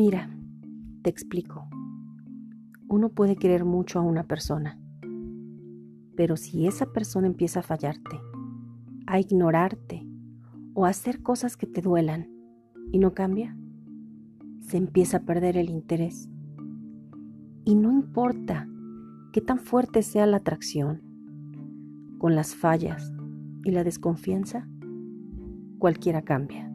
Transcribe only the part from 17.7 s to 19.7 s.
no importa qué tan